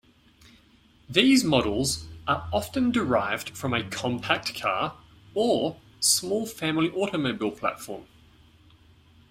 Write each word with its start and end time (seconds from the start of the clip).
These 1.07 1.43
models 1.43 2.07
are 2.27 2.49
often 2.51 2.91
derived 2.91 3.55
from 3.55 3.71
a 3.71 3.87
compact 3.87 4.55
car 4.59 4.97
or 5.35 5.79
small 5.99 6.47
family 6.47 6.89
automobile 6.89 7.51
platform. 7.51 8.07